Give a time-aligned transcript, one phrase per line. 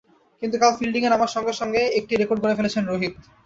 [0.41, 3.13] কিন্তু কাল ফিল্ডিংয়ে নামার সঙ্গে সঙ্গেই একটি রেকর্ড গড়ে ফেলেছেন রোহিত।